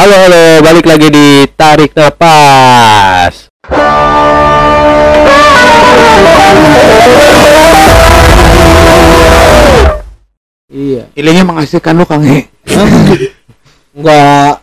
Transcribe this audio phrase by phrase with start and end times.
[0.00, 3.52] Halo halo, balik lagi di Tarik Napas.
[10.72, 11.04] Iya.
[11.12, 12.24] Ilingnya menghasilkan lo Kang.
[12.24, 12.48] Enggak.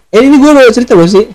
[0.09, 1.29] Eh, ini gue udah cerita belum sih?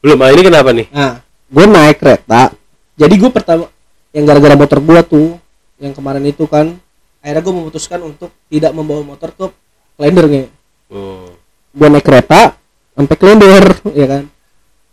[0.00, 0.88] Belum, ah, ini kenapa nih?
[0.88, 2.48] Nah, gue naik kereta.
[2.96, 3.68] Jadi gue pertama
[4.16, 5.36] yang gara-gara motor gue tuh,
[5.76, 6.80] yang kemarin itu kan,
[7.20, 9.52] akhirnya gue memutuskan untuk tidak membawa motor ke
[10.00, 10.48] Klender nih.
[10.88, 11.28] Oh.
[11.76, 12.63] Gue naik kereta
[12.94, 14.22] sampai Klender, ya kan.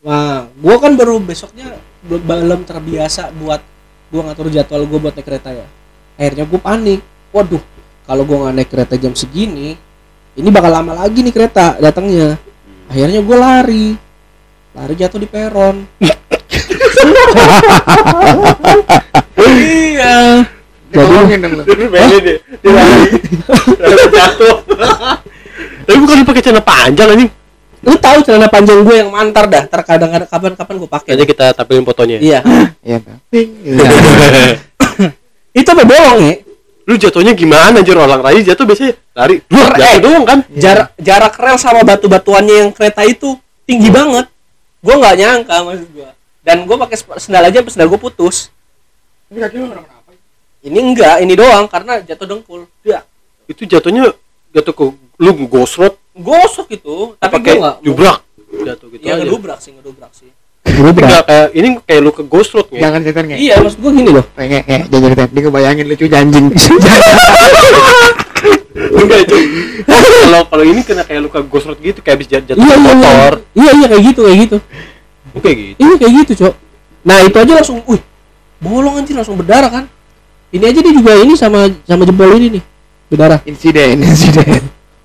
[0.01, 3.61] Nah, gue kan baru besoknya be- belum terbiasa buat
[4.11, 5.67] gue ngatur jadwal gue buat naik kereta ya.
[6.17, 7.01] Akhirnya gue panik.
[7.31, 7.61] Waduh,
[8.03, 9.77] kalau gue nggak naik kereta jam segini,
[10.33, 12.35] ini bakal lama lagi nih kereta datangnya.
[12.89, 13.87] Akhirnya gue lari,
[14.75, 15.85] lari jatuh di peron.
[19.47, 20.43] iya.
[20.91, 23.05] Jadi dia lari.
[24.11, 24.55] Jatuh.
[25.81, 27.31] Tapi bukan pakai celana panjang anjing.
[27.81, 29.63] Lu tahu celana panjang gue yang mantar dah.
[29.65, 31.07] Terkadang kadang kapan-kapan gue pakai.
[31.13, 32.17] Kayaknya kita tampilin fotonya.
[32.21, 32.39] Iya.
[32.81, 33.19] Iya, Bang.
[33.29, 33.49] Ping.
[35.61, 36.35] Itu apa bohong ya?
[36.81, 39.37] lu jatuhnya gimana anjir orang raya jatuh biasanya lari.
[39.47, 39.69] Lu Eh.
[39.77, 40.39] jatuh doang kan?
[40.49, 43.37] Jarak jarak rel sama batu-batuannya yang kereta itu
[43.69, 44.25] tinggi banget.
[44.81, 46.09] Gue nggak nyangka maksud gue.
[46.41, 48.49] Dan gue pakai sendal aja, sendal gue putus.
[49.29, 50.09] Ini kaki lo kenapa?
[50.65, 52.65] Ini enggak, ini doang karena jatuh dengkul.
[52.81, 53.05] Ya,
[53.45, 54.09] Itu jatuhnya
[54.51, 54.83] jatuh ke
[55.21, 56.95] lu gosrot gosok itu.
[57.15, 57.75] Tapi gue pakai nggak.
[57.81, 58.17] jubrak
[58.51, 59.23] jatuh gitu Ya aja.
[59.23, 60.29] ngedobrak sih, ngedobrak sih.
[60.61, 62.79] Enggak kayak ini kayak lu ke gosrot nge.
[62.79, 63.37] Jangan cerita nge.
[63.37, 64.25] Iya, maksud gue gini loh.
[64.33, 65.23] Nge, nge, jangan cerita.
[65.27, 66.45] Dia kebayangin lucu anjing.
[68.71, 69.35] Enggak itu.
[69.83, 72.93] Kalau kalau ini kena kayak luka gosrot gitu kayak habis jat- jatuh Iya, iya, iya.
[72.93, 73.33] motor.
[73.51, 74.57] Iya, iya kayak gitu, kayak gitu.
[75.31, 75.77] Oke gitu.
[75.77, 76.53] Ini kayak gitu, Cok.
[77.01, 78.01] Nah, itu aja langsung, wih,
[78.57, 79.85] bolong anjir langsung berdarah kan.
[80.51, 82.63] Ini aja dia juga ini sama sama jempol ini nih.
[83.07, 83.39] Berdarah.
[83.43, 84.61] Insiden, insiden.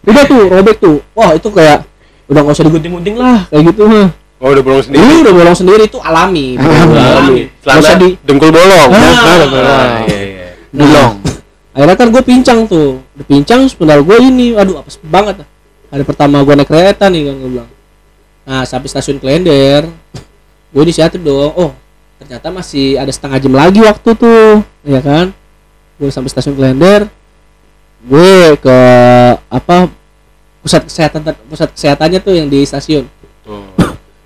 [0.07, 0.97] Udah tuh, robek tuh.
[1.13, 1.83] Wah, itu kayak
[2.31, 4.09] udah nggak usah digunting-gunting lah, kayak gitu mah.
[4.37, 5.01] Oh udah bolong sendiri.
[5.01, 6.61] Ini udah bolong sendiri itu alami.
[6.61, 7.49] Alami.
[7.65, 7.95] alami.
[7.97, 8.89] Di dengkul bolong.
[8.93, 9.01] Ah.
[9.01, 9.53] Ah, bolong.
[10.07, 10.47] iya, iya.
[10.77, 11.13] Dulong.
[11.77, 15.45] akhirnya kan gue pincang tuh udah pincang sebentar gue ini aduh apes banget
[15.93, 17.71] hari pertama gue naik kereta nih kan gue bilang
[18.49, 19.85] nah sampai stasiun Klender
[20.73, 21.77] gue inisiatif dong oh
[22.17, 25.37] ternyata masih ada setengah jam lagi waktu tuh ya kan
[26.01, 27.13] gue sampai stasiun Klender
[28.07, 28.79] gue ke
[29.51, 29.91] apa
[30.63, 33.07] pusat kesehatan pusat kesehatannya tuh yang di stasiun
[33.47, 33.63] Oh.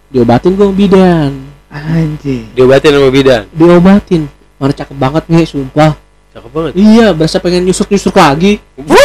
[0.09, 2.51] diobatin gue bidan Anjing.
[2.57, 3.45] Diobatin sama bidan.
[3.53, 4.23] diobatin
[4.57, 5.93] mana cakep banget nih sumpah
[6.31, 6.73] Cakep banget.
[6.79, 8.63] Iya, berasa pengen nyusuk-nyusuk lagi.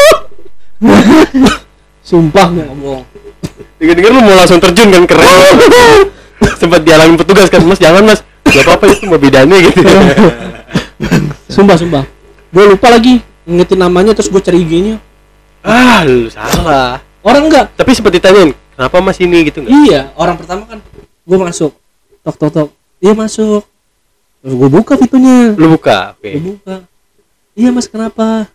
[2.05, 3.01] Sumpah nggak ngomong.
[3.81, 5.55] Dengar-dengar lu mau langsung terjun kan keren.
[6.61, 8.21] Sempat dialami petugas kan, Mas jangan Mas.
[8.45, 9.81] Gak apa-apa itu mau bidannya gitu.
[11.55, 12.05] Sumpah, sumpah.
[12.53, 14.97] Gue lupa lagi ngingetin namanya terus gue cari IG-nya.
[15.65, 17.01] ah, lu salah.
[17.25, 17.73] Orang enggak.
[17.73, 19.73] Tapi sempat ditanyain, kenapa Mas ini gitu enggak?
[19.73, 20.79] Iya, orang pertama kan
[21.25, 21.73] gue masuk.
[22.21, 22.69] Tok tok tok.
[23.01, 23.65] Iya masuk.
[24.41, 25.57] Terus gue buka pintunya.
[25.57, 26.13] Lu buka.
[26.17, 26.37] Oke.
[26.37, 26.85] Gue buka.
[27.55, 28.51] Iya mas kenapa?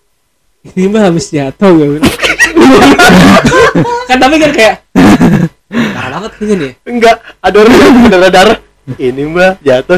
[0.61, 2.05] Ini mah habis jatuh gue bilang.
[4.11, 4.77] kan tapi kan kayak
[5.71, 6.73] Parah banget kayaknya nih.
[6.83, 8.59] Enggak, ada orang yang berdarah-darah.
[8.99, 9.97] Ini Mbak jatuh.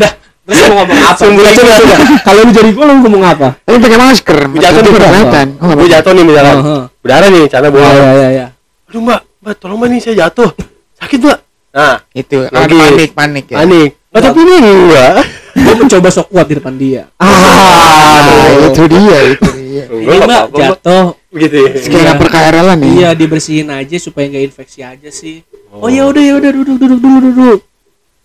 [0.00, 0.12] Dah,
[0.46, 1.18] terus mau ngomong apa?
[1.18, 1.94] Sumber Coba, coba.
[2.22, 3.48] Kalau lu jadi gue lu ngomong apa?
[3.60, 4.38] Tapi pakai masker.
[4.46, 5.46] Gua jatuh nih, kelihatan.
[5.58, 6.56] Oh, Gue jatuh nih misalkan.
[6.56, 6.82] Oh, oh.
[7.00, 7.92] Berdarah nih, cara Oh, bolong.
[7.92, 8.46] ya ya ya.
[8.86, 10.50] Aduh Mbak, Mbak tolong Mbak nih saya jatuh.
[10.96, 11.38] Sakit Mbak.
[11.72, 12.72] Nah, Itu Lagi.
[12.72, 13.56] panik, panik ya.
[13.58, 13.90] panik.
[14.08, 15.12] Oh, tapi ini enggak.
[15.52, 17.02] Gue mencoba sok kuat di depan dia.
[17.16, 19.84] Ah, itu dia, itu dia.
[19.88, 20.56] Ini mbak Mbak.
[20.56, 21.06] jatuh.
[21.28, 21.70] Gitu ya.
[21.76, 22.12] Skena Iya.
[22.16, 22.90] perKRL-an nih.
[22.94, 25.44] Iya dibersihin aja supaya nggak infeksi aja sih.
[25.70, 27.60] Oh, ya udah ya udah duduk duduk dulu duduk.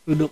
[0.05, 0.31] Duduk.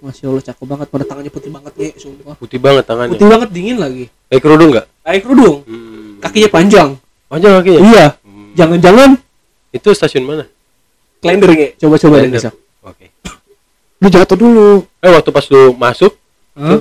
[0.00, 0.86] Masya Allah cakep banget.
[0.88, 2.34] Pada tangannya putih banget nih, sumpah.
[2.40, 3.12] Putih banget tangannya.
[3.14, 4.04] Putih banget dingin lagi.
[4.32, 4.86] Kayak kerudung enggak?
[5.04, 5.56] Kayak kerudung.
[5.68, 6.10] Hmm.
[6.24, 6.88] Kakinya panjang.
[7.28, 7.80] Panjang kakinya.
[7.84, 8.06] Iya.
[8.24, 8.48] Hmm.
[8.56, 9.10] Jangan-jangan
[9.68, 10.44] Itu stasiun mana?
[11.18, 11.68] klender nge.
[11.76, 12.54] Coba-coba deh besok.
[12.80, 13.06] Oke.
[13.98, 14.68] Lu jatuh dulu.
[15.02, 16.14] Eh waktu pas lu masuk
[16.54, 16.80] Hah?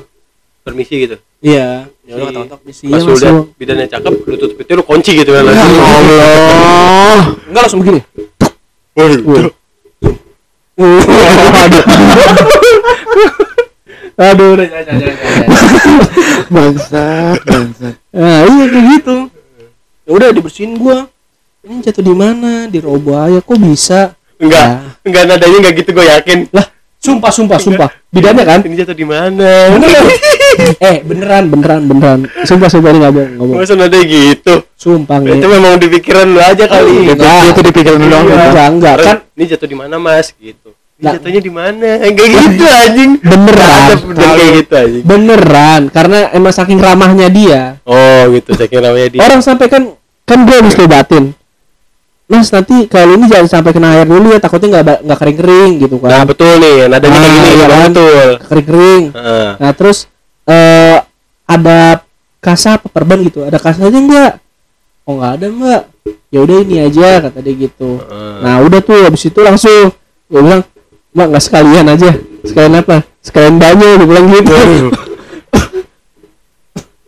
[0.62, 1.18] permisi gitu.
[1.42, 1.90] Iya.
[2.08, 2.86] Ya udah kata-kata misi.
[2.88, 3.42] Pas lu lu.
[3.59, 5.54] bidannya cakep, lu tutup itu lu kunci gitu kan Ya.
[5.54, 7.22] Allah.
[7.50, 8.02] Enggak langsung begini.
[8.96, 9.52] Waduh.
[14.18, 14.53] Aduh.
[14.53, 14.53] Aduh.
[16.53, 17.95] Bangsat, bangsat.
[18.13, 19.18] Nah, iya kayak gitu.
[20.06, 21.09] Ya udah dibersihin gua.
[21.65, 22.69] Ini jatuh di mana?
[22.69, 24.15] Di Robaya kok bisa?
[24.38, 26.47] Enggak, enggak nadanya enggak gitu gue yakin.
[26.53, 26.69] Lah,
[27.01, 27.89] sumpah sumpah sumpah.
[28.13, 28.62] Bidannya kan?
[28.62, 29.73] Ini jatuh di mana?
[30.78, 32.19] Eh, beneran beneran beneran.
[32.42, 33.58] Sumpah sumpah ini enggak bohong.
[33.58, 34.54] Masa nadanya gitu?
[34.74, 35.50] Sumpah Itu nih.
[35.50, 36.96] memang di pikiran lu aja kali.
[37.08, 38.25] Itu dia tuh dipikirin lu doang.
[38.25, 40.34] Iya, enggak enggak kan Ini jatuh di mana, Mas?
[40.34, 40.69] Gitu.
[40.98, 41.14] Ini Lah.
[41.14, 41.88] jatuhnya di mana?
[42.04, 43.12] Enggak gitu anjing.
[43.19, 43.88] beneran.
[44.14, 45.04] Kayak gitu anjing.
[45.04, 47.62] Beneran karena emang saking ramahnya dia.
[47.84, 48.52] Oh, gitu.
[48.52, 49.22] Saya kira namanya dia.
[49.22, 49.94] Orang sampai kan
[50.24, 51.38] kan gue habis diobatin.
[52.28, 55.72] mas nanti kali ini jangan sampai kena air dulu ya takutnya nggak nggak kering kering
[55.80, 56.75] gitu Nah, kan betul nih.
[56.86, 57.88] Nadanya kayak Ah, gini, iya ya, kan?
[57.88, 58.28] betul.
[58.44, 59.50] kering kering Heeh.
[59.56, 59.98] nah terus
[60.47, 60.97] eh
[61.44, 62.01] ada
[62.39, 63.44] kasa apa perban gitu.
[63.44, 64.33] Ada kasanya enggak
[65.07, 65.81] oh nggak ada mbak
[66.27, 67.95] ya udah ini aja kata dia gitu.
[68.03, 68.35] Heeh.
[68.44, 69.95] nah udah tuh habis itu langsung
[70.27, 70.63] gue bilang
[71.15, 72.11] mbak nggak sekalian aja.
[72.44, 73.03] Sekalian apa?
[73.23, 74.51] Sekalian banyak gue bilang gitu.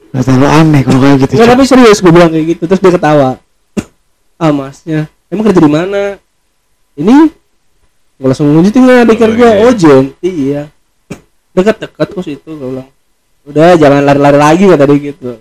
[0.10, 1.34] Nggak terlalu aneh kalau kayak gitu.
[1.36, 2.64] Nggak, tapi serius gue bilang kayak gitu.
[2.68, 3.30] Terus dia ketawa.
[4.40, 6.16] Ah masnya emang kerja di mana?
[6.96, 7.16] Ini
[8.16, 9.48] gue langsung lanjutin lah di Oh, kerja.
[9.52, 9.64] iya.
[9.68, 9.74] oh
[10.24, 10.62] iya.
[11.56, 12.88] Dekat-dekat kos itu gue bilang
[13.48, 15.32] udah jangan lari-lari lagi kata dia gitu